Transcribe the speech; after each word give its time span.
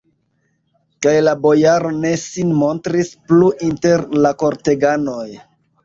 Kaj 1.05 1.13
la 1.27 1.35
bojaro 1.43 1.93
ne 1.99 2.15
sin 2.23 2.57
montris 2.65 3.15
plu 3.31 3.53
inter 3.71 4.07
la 4.25 4.37
korteganoj. 4.45 5.29